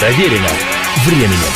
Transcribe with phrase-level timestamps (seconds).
[0.00, 0.48] Проверено
[1.04, 1.52] временем.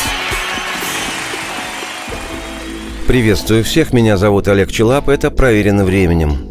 [3.06, 6.50] Приветствую всех, меня зовут Олег Челап, это «Проверено временем».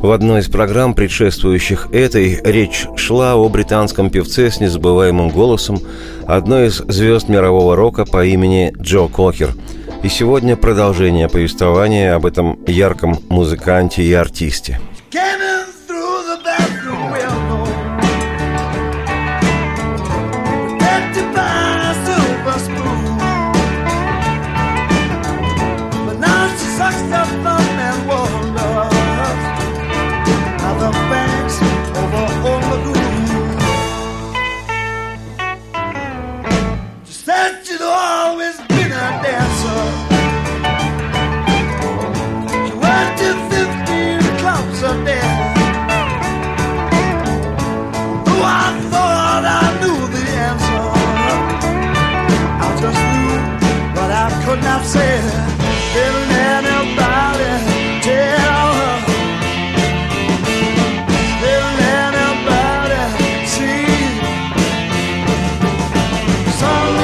[0.00, 5.78] В одной из программ, предшествующих этой, речь шла о британском певце с незабываемым голосом,
[6.26, 9.50] одной из звезд мирового рока по имени Джо Кокер.
[10.02, 14.80] И сегодня продолжение повествования об этом ярком музыканте и артисте.
[66.64, 67.03] song.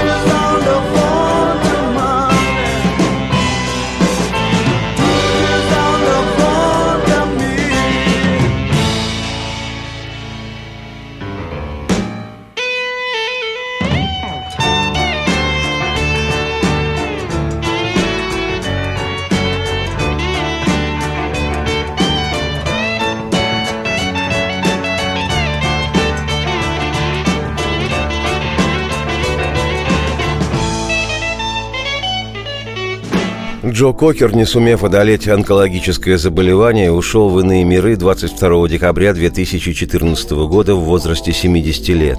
[33.81, 40.75] Джо Кокер, не сумев одолеть онкологическое заболевание, ушел в иные миры 22 декабря 2014 года
[40.75, 42.19] в возрасте 70 лет.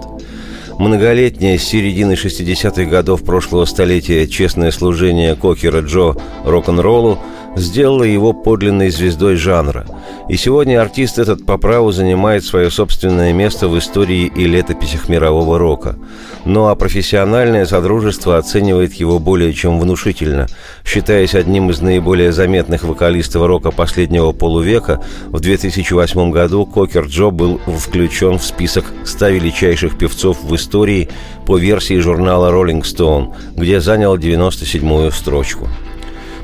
[0.80, 6.16] Многолетнее с середины 60-х годов прошлого столетия честное служение Кокера Джо
[6.46, 7.20] рок-н-роллу
[7.56, 9.86] сделало его подлинной звездой жанра.
[10.30, 15.58] И сегодня артист этот по праву занимает свое собственное место в истории и летописях мирового
[15.60, 15.98] рока.
[16.46, 20.48] Ну а профессиональное содружество оценивает его более чем внушительно.
[20.86, 27.60] Считаясь одним из наиболее заметных вокалистов рока последнего полувека, в 2008 году Кокер Джо был
[27.78, 31.10] включен в список 100 величайших певцов в истории
[31.46, 35.68] по версии журнала Rolling Stone, где занял 97-ю строчку.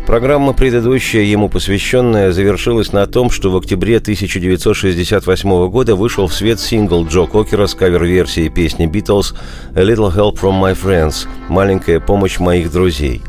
[0.07, 6.62] Программа, предыдущая ему посвященная, завершилась на том, что в октябре 1968 года вышел в свет
[6.62, 9.35] сингл Джо Кокера с кавер-версией песни «Битлз»
[9.75, 13.22] «A Little Help From My Friends» «Маленькая помощь моих друзей».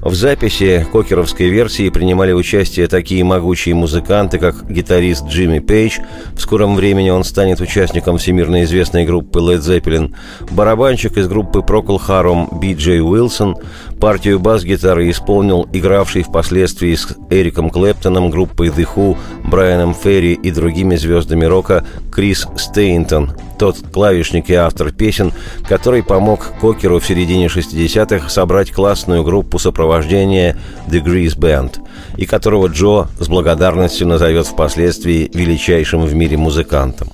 [0.00, 5.98] В записи кокеровской версии принимали участие такие могучие музыканты, как гитарист Джимми Пейдж,
[6.34, 10.14] в скором времени он станет участником всемирно известной группы Led Zeppelin,
[10.50, 13.56] барабанщик из группы Procol Harum Би Джей Уилсон,
[14.00, 20.96] партию бас-гитары исполнил игравший впоследствии с Эриком Клэптоном, группой The Who, Брайаном Ферри и другими
[20.96, 25.32] звездами рока Крис Стейнтон, тот клавишник и автор песен,
[25.68, 30.56] который помог Кокеру в середине 60-х собрать классную группу сопровождения
[30.88, 31.78] The Grease Band,
[32.16, 37.08] и которого Джо с благодарностью назовет впоследствии величайшим в мире музыкантом.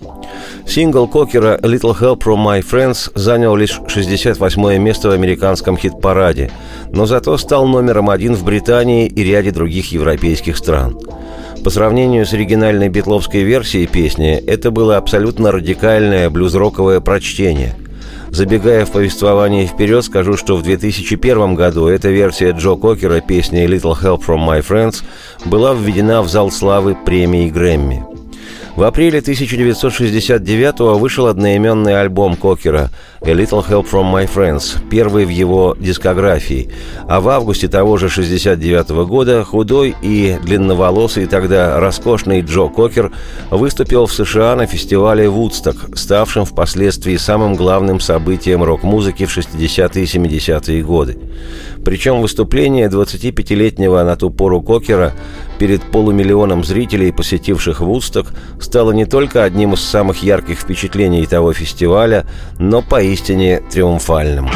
[0.66, 6.50] Сингл Кокера «Little Help From My Friends» занял лишь 68 место в американском хит-параде,
[6.92, 10.98] но зато стал номером один в Британии и ряде других европейских стран–
[11.66, 17.74] по сравнению с оригинальной битловской версией песни, это было абсолютно радикальное блюз-роковое прочтение.
[18.30, 24.00] Забегая в повествование вперед, скажу, что в 2001 году эта версия Джо Кокера песни «Little
[24.00, 25.02] Help From My Friends»
[25.44, 28.15] была введена в зал славы премии Грэмми.
[28.76, 32.90] В апреле 1969 вышел одноименный альбом Кокера
[33.22, 36.68] «A Little Help From My Friends», первый в его дискографии.
[37.08, 43.12] А в августе того же 69 года худой и длинноволосый тогда роскошный Джо Кокер
[43.50, 50.06] выступил в США на фестивале «Вудсток», ставшем впоследствии самым главным событием рок-музыки в 60-е и
[50.06, 51.18] 70-е годы.
[51.82, 55.14] Причем выступление 25-летнего на ту пору Кокера
[55.58, 62.26] перед полумиллионом зрителей, посетивших Вудсток, стало не только одним из самых ярких впечатлений того фестиваля,
[62.58, 64.48] но поистине триумфальным.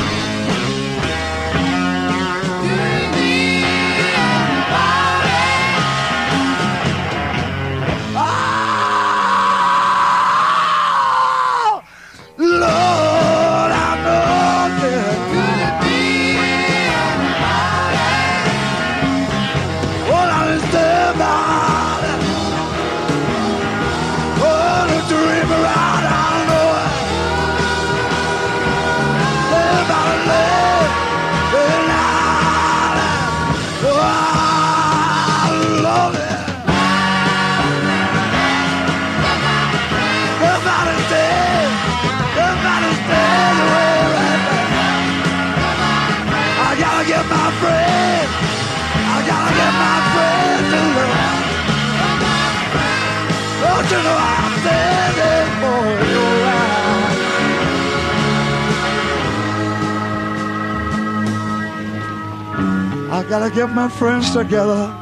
[63.30, 64.92] Gotta get my friends together.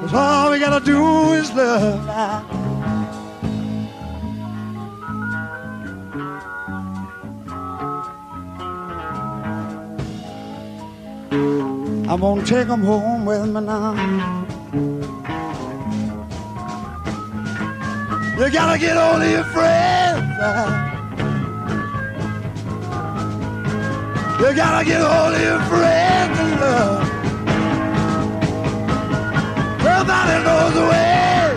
[0.00, 2.08] Cause all we gotta do is love.
[12.08, 13.92] I'm gonna take them home with me now.
[18.38, 20.93] You gotta get all of your friends.
[24.44, 27.00] You gotta get all of your friends in love.
[29.80, 31.48] Nobody knows the way.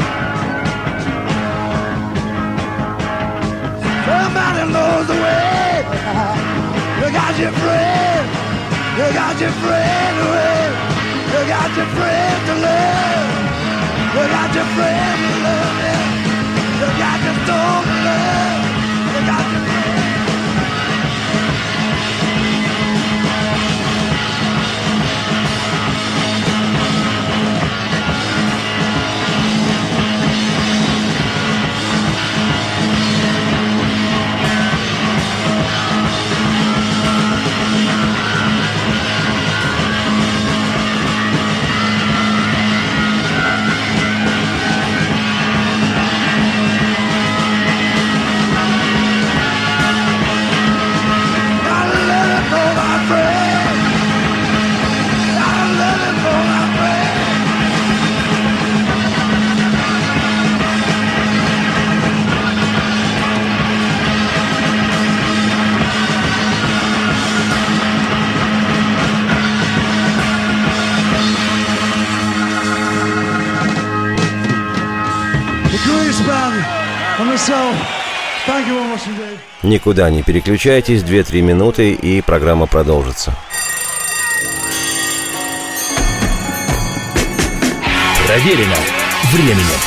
[4.07, 5.83] Somebody knows the way.
[6.99, 8.29] You got your friends.
[8.95, 10.59] You got your friend away.
[11.33, 13.27] You got your friend to love.
[14.15, 15.75] You got your friend to love.
[16.79, 18.63] You got your storm to love.
[19.11, 19.96] You got your friend.
[79.77, 83.35] Никуда не переключайтесь, 2-3 минуты и программа продолжится.
[88.25, 88.75] Проверено
[89.31, 89.77] временем.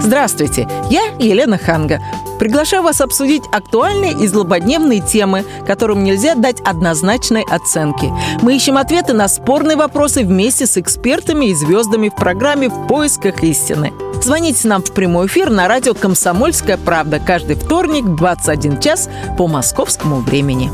[0.00, 2.00] Здравствуйте, я Елена Ханга.
[2.40, 8.12] Приглашаю вас обсудить актуальные и злободневные темы, которым нельзя дать однозначной оценки.
[8.42, 13.44] Мы ищем ответы на спорные вопросы вместе с экспертами и звездами в программе «В поисках
[13.44, 13.92] истины».
[14.22, 19.46] Звоните нам в прямой эфир на радио «Комсомольская правда» каждый вторник в 21 час по
[19.46, 20.70] московскому времени.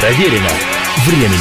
[0.00, 0.50] Проверено
[1.06, 1.38] временем.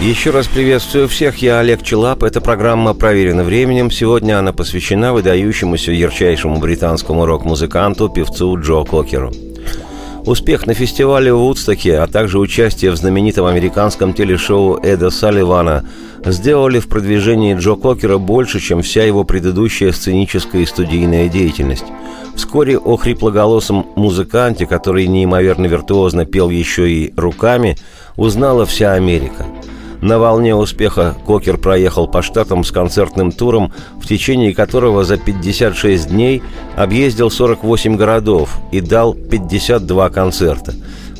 [0.00, 2.22] Еще раз приветствую всех, я Олег Челап.
[2.22, 3.90] Эта программа проверена временем.
[3.90, 9.32] Сегодня она посвящена выдающемуся ярчайшему британскому рок-музыканту, певцу Джо Кокеру.
[10.28, 15.88] Успех на фестивале в Вудстоке, а также участие в знаменитом американском телешоу Эда Салливана
[16.22, 21.86] сделали в продвижении Джо Кокера больше, чем вся его предыдущая сценическая и студийная деятельность.
[22.36, 27.78] Вскоре о хриплоголосом музыканте, который неимоверно виртуозно пел еще и руками,
[28.16, 29.46] узнала вся Америка–
[30.00, 36.08] на волне успеха Кокер проехал по штатам с концертным туром, в течение которого за 56
[36.08, 36.42] дней
[36.76, 40.74] объездил 48 городов и дал 52 концерта.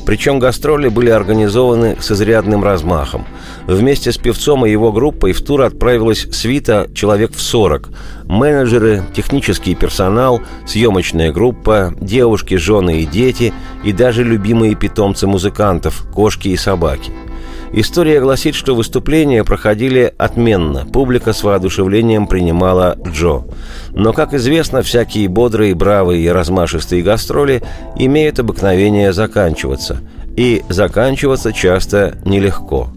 [0.05, 3.25] Причем гастроли были организованы с изрядным размахом.
[3.67, 7.89] Вместе с певцом и его группой в тур отправилась свита человек в 40.
[8.23, 16.47] Менеджеры, технический персонал, съемочная группа, девушки, жены и дети, и даже любимые питомцы музыкантов– кошки
[16.47, 17.11] и собаки–
[17.71, 20.85] История гласит, что выступления проходили отменно.
[20.85, 23.43] Публика с воодушевлением принимала Джо.
[23.91, 27.61] Но, как известно, всякие бодрые, бравые и размашистые гастроли
[27.95, 30.01] имеют обыкновение заканчиваться.
[30.35, 32.91] И заканчиваться часто нелегко.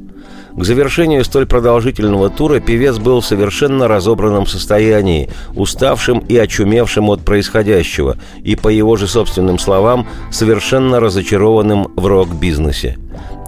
[0.56, 7.22] К завершению столь продолжительного тура певец был в совершенно разобранном состоянии, уставшим и очумевшим от
[7.22, 12.98] происходящего, и, по его же собственным словам, совершенно разочарованным в рок-бизнесе.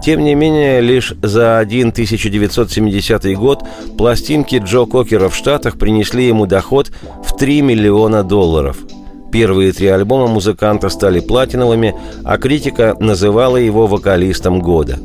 [0.03, 3.63] Тем не менее, лишь за один 1970 год
[3.97, 6.91] пластинки Джо Кокера в Штатах принесли ему доход
[7.23, 8.77] в 3 миллиона долларов.
[9.31, 14.97] Первые три альбома музыканта стали платиновыми, а критика называла его вокалистом года.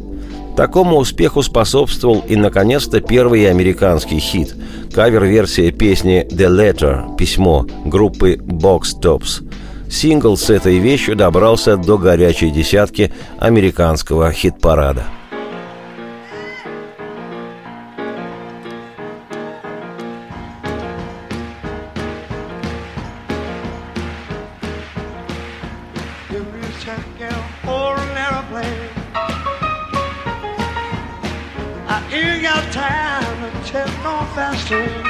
[0.60, 4.54] Такому успеху способствовал и, наконец-то, первый американский хит–
[4.94, 9.42] кавер-версия песни «The Letter»– «Письмо» группы Box Tops–
[9.90, 15.04] Сингл с этой вещью добрался до горячей десятки американского хит-парада.
[34.70, 35.09] soon.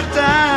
[0.00, 0.49] sometimes.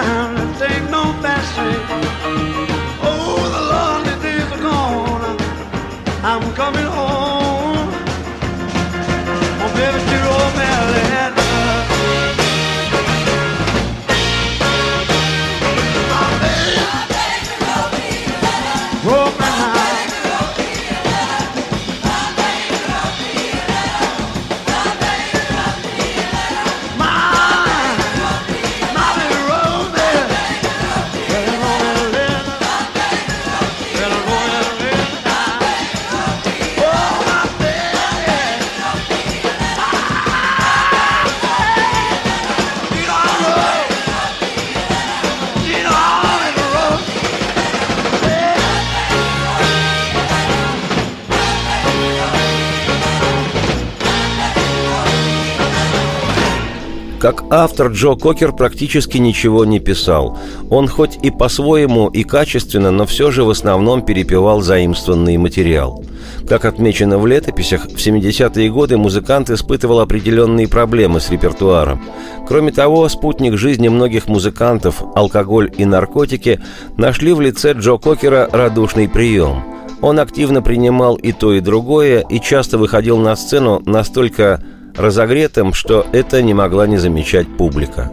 [57.62, 60.40] Автор Джо Кокер практически ничего не писал.
[60.70, 66.04] Он хоть и по-своему и качественно, но все же в основном перепевал заимствованный материал.
[66.48, 72.02] Как отмечено в летописях, в 70-е годы музыкант испытывал определенные проблемы с репертуаром.
[72.48, 76.60] Кроме того, спутник жизни многих музыкантов, алкоголь и наркотики,
[76.98, 79.64] нашли в лице Джо Кокера радушный прием.
[80.02, 84.62] Он активно принимал и то, и другое, и часто выходил на сцену настолько
[84.96, 88.12] разогретым, что это не могла не замечать публика.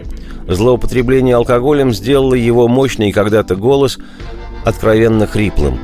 [0.48, 3.98] Злоупотребление алкоголем сделало его мощный когда-то голос
[4.64, 5.78] откровенно хриплым.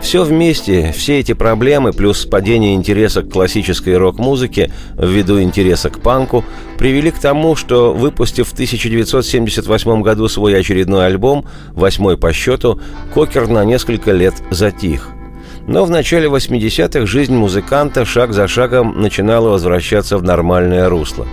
[0.00, 6.44] Все вместе, все эти проблемы, плюс падение интереса к классической рок-музыке ввиду интереса к панку,
[6.78, 12.80] привели к тому, что, выпустив в 1978 году свой очередной альбом, восьмой по счету,
[13.14, 15.15] Кокер на несколько лет затих.
[15.66, 21.26] Но в начале 80-х жизнь музыканта шаг за шагом начинала возвращаться в нормальное русло.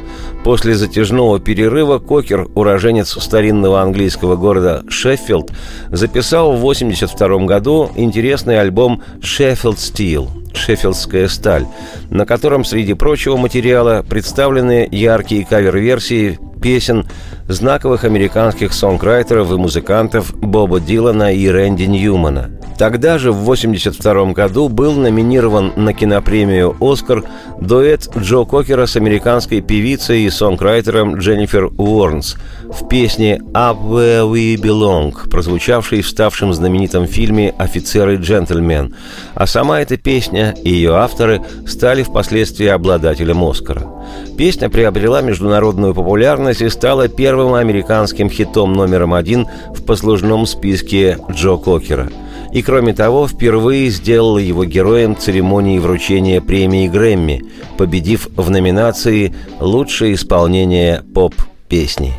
[0.44, 5.52] После затяжного перерыва Кокер, уроженец старинного английского города Шеффилд,
[5.90, 11.68] записал в 1982 году интересный альбом «Sheffield Steel» «Шеффилдская сталь»,
[12.10, 17.06] на котором, среди прочего материала, представлены яркие кавер-версии песен
[17.48, 24.68] знаковых американских сонграйтеров и музыкантов Боба Дилана и Рэнди Ньюмана– Тогда же, в 1982 году,
[24.68, 27.24] был номинирован на кинопремию «Оскар»
[27.62, 34.56] дуэт Джо Кокера с американской певицей и сонграйтером Дженнифер Уорнс в песне «Up Where We
[34.56, 38.96] Belong», прозвучавшей в ставшем знаменитом фильме «Офицер и джентльмен».
[39.36, 43.93] А сама эта песня и ее авторы стали впоследствии обладателем «Оскара».
[44.38, 51.58] Песня приобрела международную популярность и стала первым американским хитом номером один в послужном списке Джо
[51.58, 52.10] Кокера–
[52.54, 57.44] и, кроме того, впервые сделала его героем церемонии вручения премии Грэмми,
[57.80, 62.14] победив в номинации «Лучшее исполнение поп-песни».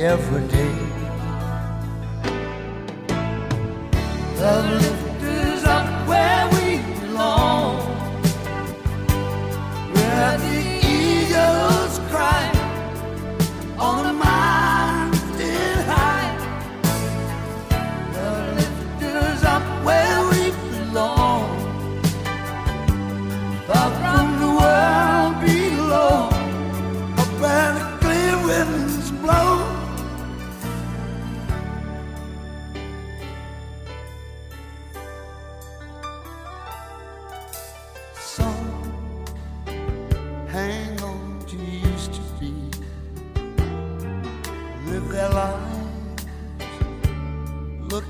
[0.00, 0.97] every day.
[4.40, 4.70] Love.
[4.70, 5.07] lived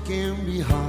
[0.09, 0.88] Love Проверено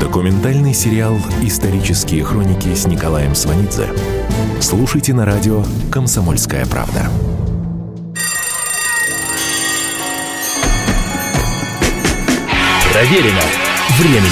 [0.00, 3.86] Документальный сериал «Исторические хроники» с Николаем Сванидзе.
[4.58, 7.10] Слушайте на радио «Комсомольская правда».
[12.94, 13.42] Проверено
[13.98, 14.30] временем.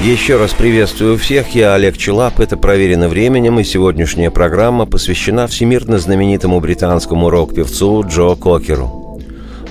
[0.00, 5.98] Еще раз приветствую всех, я Олег Челап, это «Проверено временем», и сегодняшняя программа посвящена всемирно
[5.98, 9.03] знаменитому британскому рок-певцу Джо Кокеру.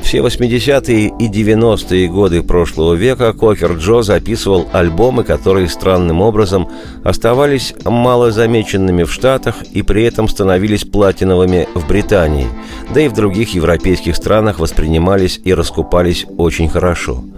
[0.03, 6.67] Все 80-е и 90-е годы прошлого века Кокер Джо записывал альбомы, которые странным образом
[7.03, 12.47] оставались мало замеченными в Штатах и при этом становились платиновыми в Британии,
[12.93, 17.23] да и в других европейских странах воспринимались и раскупались очень хорошо–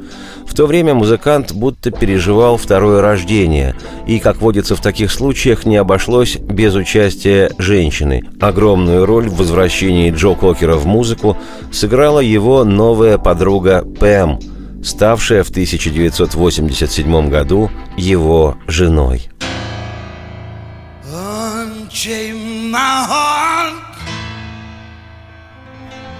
[0.45, 3.75] в то время музыкант будто переживал второе рождение,
[4.07, 8.23] и, как водится в таких случаях, не обошлось без участия женщины.
[8.39, 11.37] Огромную роль в возвращении Джо Кокера в музыку
[11.71, 14.39] сыграла его новая подруга Пэм,
[14.83, 19.29] ставшая в 1987 году его женой.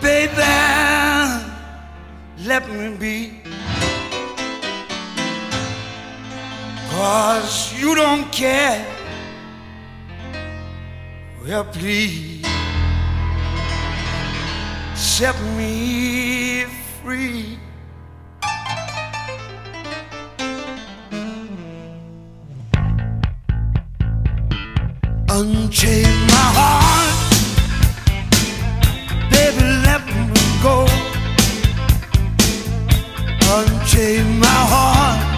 [0.02, 0.44] Baby,
[2.46, 3.45] let me be
[6.98, 8.88] Cause you don't care.
[11.44, 12.48] Well, please
[14.96, 16.64] set me
[17.04, 17.60] free.
[25.28, 27.18] Unchain my heart,
[29.32, 30.88] baby, let me go.
[33.58, 35.35] Unchain my heart.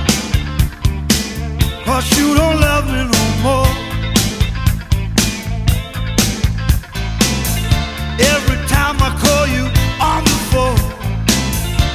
[1.87, 3.71] Cause you don't love me no more.
[8.19, 9.65] Every time I call you
[10.01, 10.77] on the phone,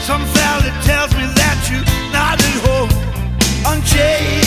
[0.00, 2.90] some fella tells me that you're not at home.
[3.66, 4.41] Unchain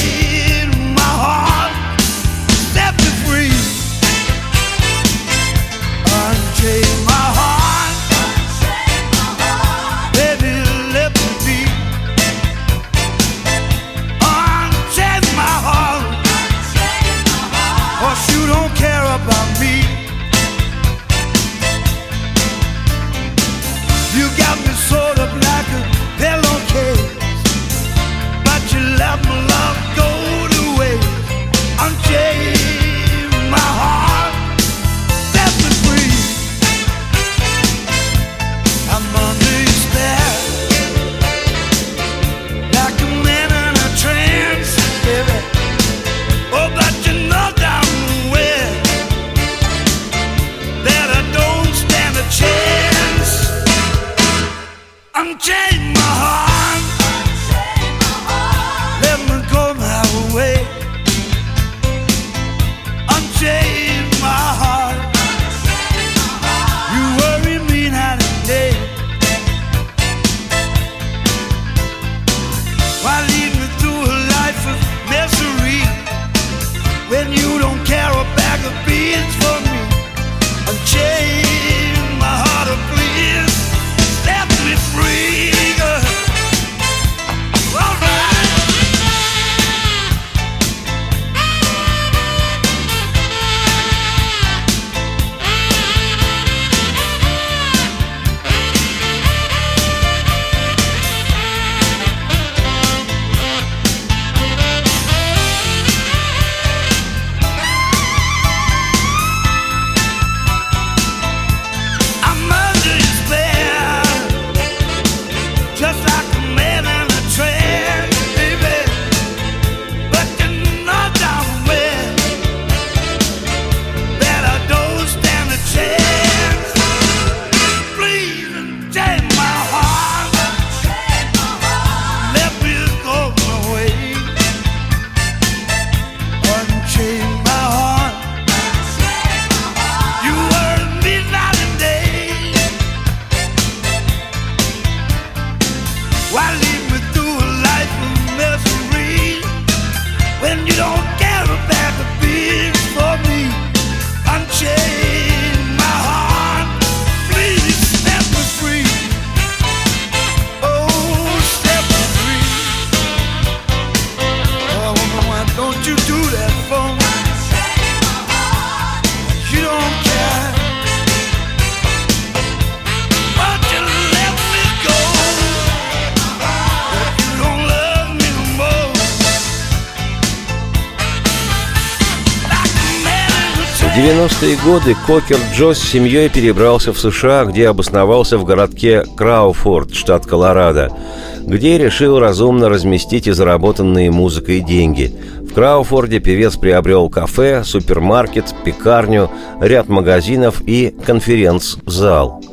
[184.05, 190.27] 90-е годы Кокер Джо с семьей перебрался в США, где обосновался в городке Крауфорд, штат
[190.27, 190.91] Колорадо,
[191.39, 195.11] где решил разумно разместить и заработанные музыкой деньги.
[195.41, 202.43] В Крауфорде певец приобрел кафе, супермаркет, пекарню, ряд магазинов и конференц-зал.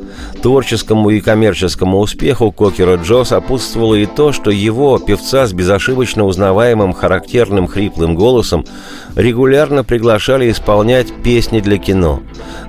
[0.43, 6.93] Творческому и коммерческому успеху Кокера Джо сопутствовало и то, что его, певца с безошибочно узнаваемым
[6.93, 8.67] характерным хриплым голосом,
[9.15, 12.23] регулярно приглашали исполнять песни для кино.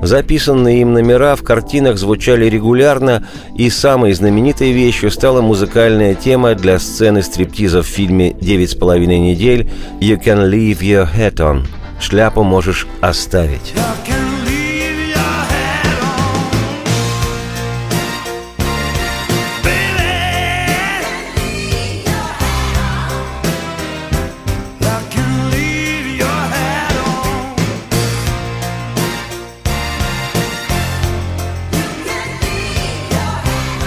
[0.04, 6.78] Записанные им номера в картинах звучали регулярно, и самой знаменитой вещью стала музыкальная тема для
[6.78, 9.68] сцены стриптиза в фильме «Девять с половиной недель»
[10.00, 11.66] «You can leave your hat on»–
[12.00, 13.74] «Шляпу можешь оставить».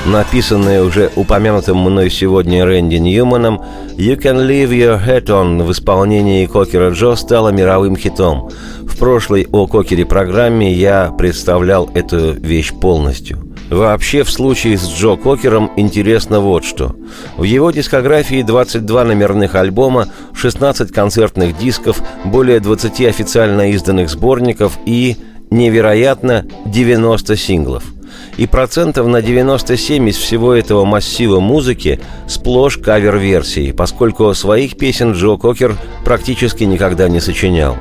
[0.07, 3.61] Написанная уже упомянутым мной сегодня Рэнди Ньюманом,
[3.97, 8.51] «You Can Leave Your Hat On» в исполнении Кокера Джо стала мировым хитом.
[8.83, 13.43] В прошлой о Кокере программе я представлял эту вещь полностью.
[13.69, 16.95] Вообще, в случае с Джо Кокером интересно вот что.
[17.37, 25.17] В его дискографии 22 номерных альбома, 16 концертных дисков, более 20 официально изданных сборников и,
[25.51, 27.83] невероятно, 90 синглов–
[28.37, 35.37] и процентов на 97 из всего этого массива музыки сплошь кавер-версии, поскольку своих песен Джо
[35.37, 37.77] Кокер практически никогда не сочинял.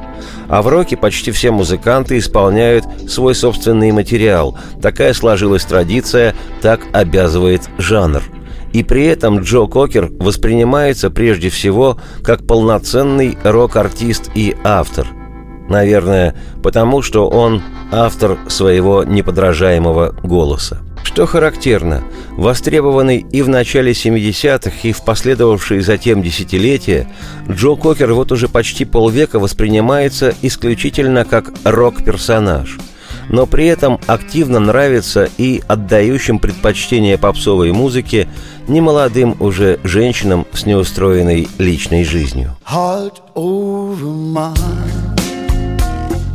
[0.48, 4.58] А в роке почти все музыканты исполняют свой собственный материал.
[4.82, 8.24] Такая сложилась традиция, так обязывает жанр.
[8.72, 15.08] И при этом Джо Кокер воспринимается прежде всего как полноценный рок-артист и автор–
[15.70, 20.80] Наверное, потому что он автор своего неподражаемого голоса.
[21.04, 27.08] Что характерно, востребованный и в начале 70-х, и в последовавшие затем десятилетия,
[27.50, 32.78] Джо Кокер вот уже почти полвека воспринимается исключительно как рок-персонаж–
[33.30, 38.28] но при этом активно нравится и отдающим предпочтение попсовой музыке
[38.68, 42.56] немолодым уже женщинам с неустроенной личной жизнью.
[42.66, 45.05] Heart over mind.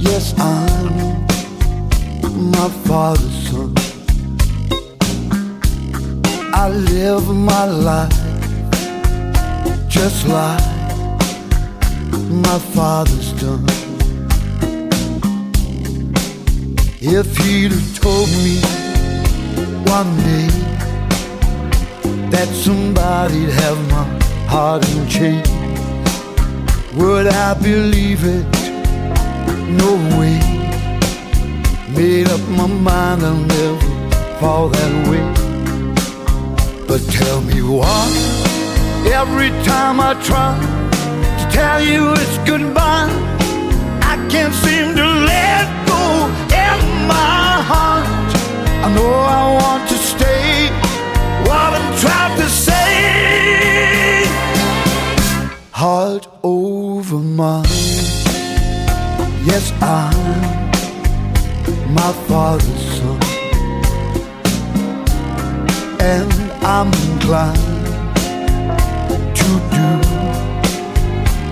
[0.03, 1.27] Yes, I'm
[2.51, 3.75] my father's son.
[6.55, 8.11] I live my life
[9.89, 10.65] just like
[12.49, 13.67] my father's done.
[17.03, 18.57] If he'd have told me
[19.85, 20.49] one day
[22.31, 24.05] that somebody'd have my
[24.49, 25.49] heart in chains,
[26.95, 28.60] would I believe it?
[29.83, 30.39] No way.
[31.97, 35.25] Made up my mind I'll never fall that way.
[36.87, 38.03] But tell me why,
[39.21, 40.53] every time I try
[41.39, 43.11] to tell you it's goodbye,
[44.03, 45.90] I can't seem to let
[59.83, 60.41] I'm
[61.95, 63.21] my father's son,
[66.01, 67.57] and I'm inclined
[69.37, 69.89] to do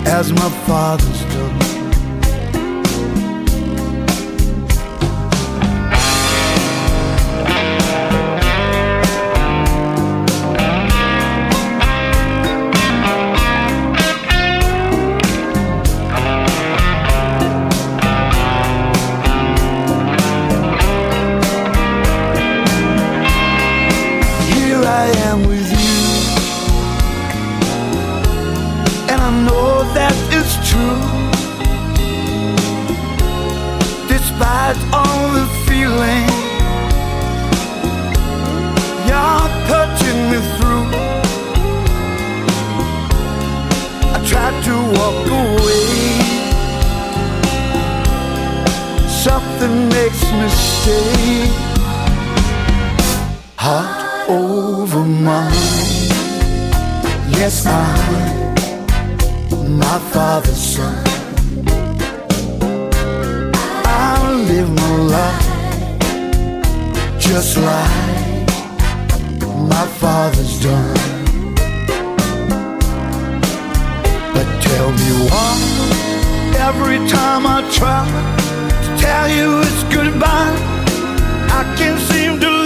[0.09, 1.58] as my father's done.
[54.59, 55.53] over mine.
[57.39, 58.55] Yes, mine,
[59.83, 60.97] my father's son.
[63.85, 65.47] I'll live my life
[67.19, 68.47] just like
[69.73, 70.95] my father's done.
[74.35, 75.51] But tell me why
[76.67, 78.03] every time I try
[78.83, 80.55] to tell you it's goodbye,
[81.59, 82.58] I can't seem to.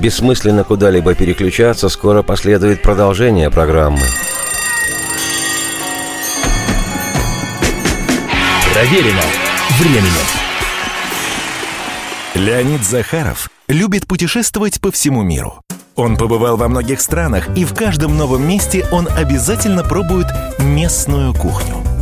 [0.00, 4.00] Бессмысленно куда-либо переключаться, скоро последует продолжение программы.
[8.72, 9.22] Проверено
[9.78, 10.26] временем.
[12.34, 15.60] Леонид Захаров любит путешествовать по всему миру.
[15.96, 21.79] Он побывал во многих странах, и в каждом новом месте он обязательно пробует местную кухню.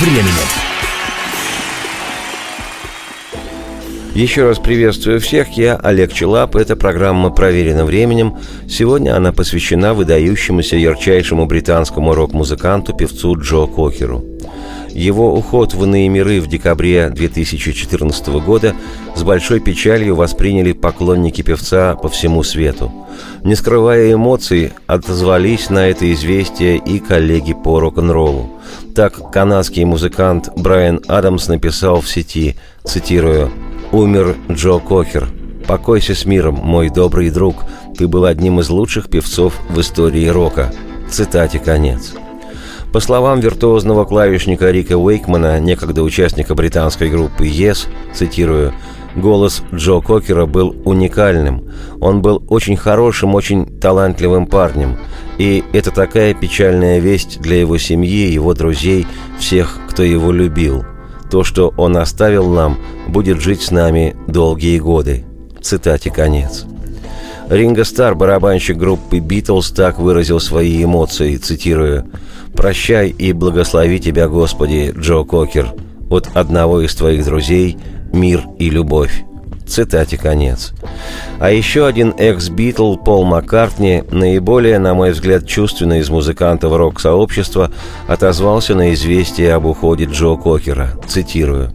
[0.00, 0.24] временем.
[4.14, 8.36] Еще раз приветствую всех, я Олег Челап, эта программа «Проверена временем».
[8.68, 14.24] Сегодня она посвящена выдающемуся ярчайшему британскому рок-музыканту, певцу Джо Кокеру.
[14.90, 18.74] Его уход в иные миры в декабре 2014 года
[19.14, 22.90] с большой печалью восприняли поклонники певца по всему свету.
[23.44, 28.55] Не скрывая эмоций, отозвались на это известие и коллеги по рок-н-роллу.
[28.96, 33.50] Так канадский музыкант Брайан Адамс написал в сети, цитирую,
[33.92, 35.28] «Умер Джо Кокер.
[35.68, 37.56] Покойся с миром, мой добрый друг.
[37.98, 40.72] Ты был одним из лучших певцов в истории рока».
[41.10, 42.14] Цитате конец.
[42.90, 48.72] По словам виртуозного клавишника Рика Уэйкмана, некогда участника британской группы Yes, цитирую,
[49.16, 51.70] Голос Джо Кокера был уникальным.
[52.00, 54.98] Он был очень хорошим, очень талантливым парнем.
[55.38, 59.06] И это такая печальная весть для его семьи, его друзей,
[59.38, 60.84] всех, кто его любил.
[61.30, 65.24] То, что он оставил нам, будет жить с нами долгие годы.
[65.62, 66.66] Цитате конец.
[67.48, 72.06] Ринго Стар, барабанщик группы «Битлз», так выразил свои эмоции, цитируя
[72.54, 75.72] «Прощай и благослови тебя, Господи, Джо Кокер,
[76.10, 77.76] от одного из твоих друзей
[78.12, 79.24] мир и любовь».
[79.66, 80.72] Цитате конец.
[81.40, 87.72] А еще один экс-битл Пол Маккартни, наиболее, на мой взгляд, чувственный из музыкантов рок-сообщества,
[88.06, 90.92] отозвался на известие об уходе Джо Кокера.
[91.08, 91.72] Цитирую.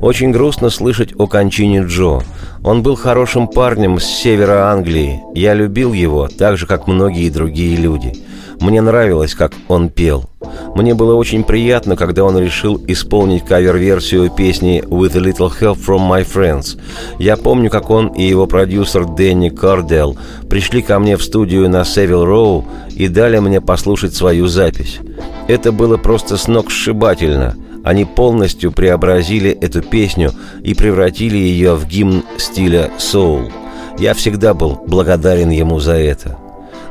[0.00, 2.20] «Очень грустно слышать о кончине Джо.
[2.62, 5.20] Он был хорошим парнем с севера Англии.
[5.34, 8.14] Я любил его, так же, как многие другие люди.
[8.60, 10.28] Мне нравилось, как он пел.
[10.74, 16.08] Мне было очень приятно, когда он решил исполнить кавер-версию песни «With a little help from
[16.08, 16.78] my friends».
[17.18, 20.16] Я помню, как он и его продюсер Дэнни Кардел
[20.48, 25.00] пришли ко мне в студию на Севил Роу и дали мне послушать свою запись.
[25.48, 27.56] Это было просто сногсшибательно.
[27.82, 33.50] Они полностью преобразили эту песню и превратили ее в гимн стиля соул.
[33.98, 36.36] Я всегда был благодарен ему за это.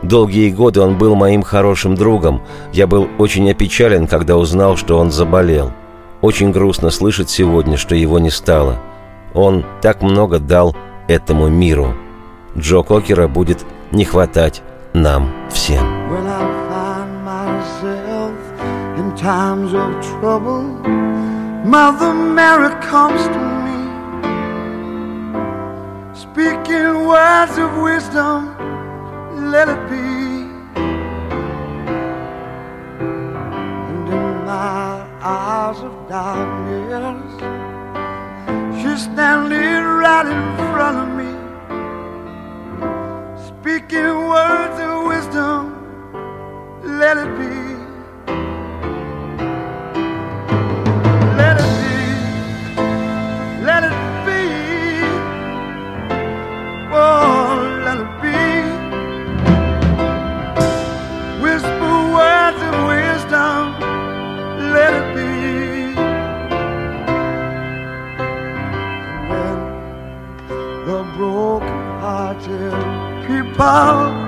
[0.01, 2.41] Долгие годы он был моим хорошим другом.
[2.71, 5.73] Я был очень опечален, когда узнал, что он заболел.
[6.21, 8.77] Очень грустно слышать сегодня, что его не стало.
[9.33, 10.75] Он так много дал
[11.07, 11.93] этому миру.
[12.57, 14.62] Джо Кокера будет не хватать
[14.93, 15.85] нам всем.
[26.15, 28.49] Speaking words of wisdom
[29.39, 29.97] let it be.
[33.89, 37.34] And in my hours of darkness,
[38.82, 41.32] she's standing right in front of me,
[43.50, 45.62] speaking words of wisdom,
[47.00, 47.79] let it be.
[73.60, 74.19] about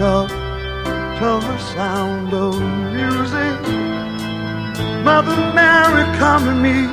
[0.00, 2.60] up to the sound of
[2.92, 3.60] music.
[5.04, 6.88] Mother Mary come to me,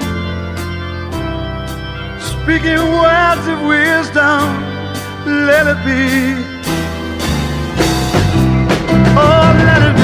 [2.19, 4.43] speaking words of wisdom.
[5.25, 6.03] Let it be.
[9.17, 10.00] Oh, let it be.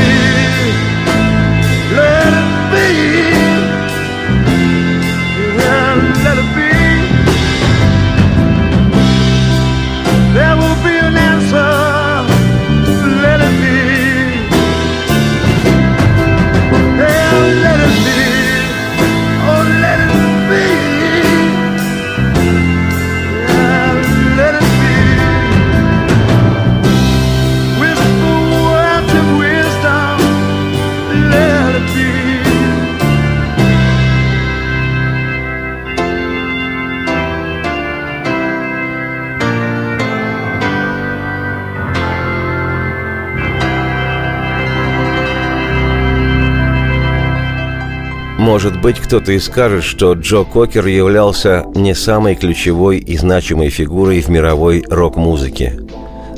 [48.58, 54.20] Может быть, кто-то и скажет, что Джо Кокер являлся не самой ключевой и значимой фигурой
[54.20, 55.80] в мировой рок-музыке.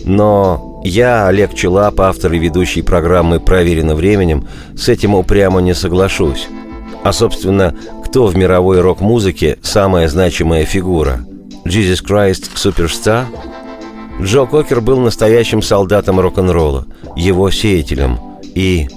[0.04, 4.46] Но я, Олег Челап, автор и ведущий программы «Проверено временем»,
[4.76, 6.50] с этим упрямо не соглашусь.
[7.06, 11.26] А, собственно, кто в мировой рок-музыке самая значимая фигура?
[11.64, 13.28] Jesus Christ Superstar?
[14.22, 18.20] Джо Кокер был настоящим солдатом рок-н-ролла, его сеятелем.
[18.56, 18.90] И,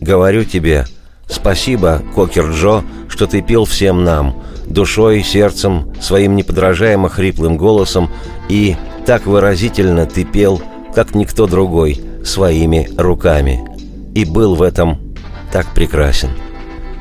[0.00, 0.86] говорю тебе,
[1.28, 8.10] спасибо, Кокер Джо, что ты пел всем нам, душой, сердцем, своим неподражаемо хриплым голосом,
[8.48, 8.76] и
[9.06, 10.60] так выразительно ты пел,
[10.94, 13.64] как никто другой, своими руками.
[14.14, 14.98] И был в этом
[15.52, 16.30] так прекрасен.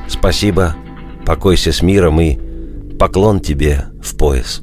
[0.08, 0.76] Спасибо,
[1.26, 2.38] покойся с миром и
[2.98, 4.62] поклон тебе в пояс.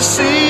[0.00, 0.49] See?